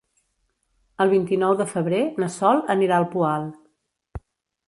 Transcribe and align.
El 1.03 1.11
vint-i-nou 1.11 1.53
de 1.59 1.67
febrer 1.73 2.01
na 2.23 2.29
Sol 2.37 2.63
anirà 2.77 2.97
al 3.01 3.07
Poal. 3.13 3.45